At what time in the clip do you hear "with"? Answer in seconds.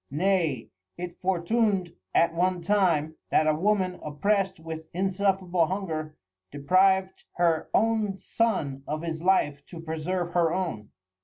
4.59-4.87